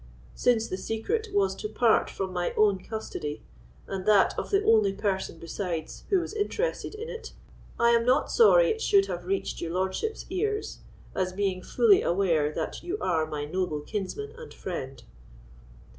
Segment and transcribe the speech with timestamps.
[0.33, 3.43] Since the secret was to part from my own custody,
[3.85, 7.33] and that of the only person besides who was interested in it,
[7.79, 10.79] I am not sorry it should have reached your lordship's ears,
[11.13, 15.03] as being fully aware that you are my noble kinsman and friend."